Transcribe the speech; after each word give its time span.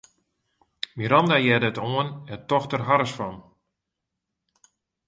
Miranda 0.97 1.37
hearde 1.45 1.67
it 1.71 1.81
oan 1.91 2.09
en 2.33 2.39
tocht 2.49 2.71
der 2.73 2.83
harres 2.87 3.13
fan. 3.17 3.37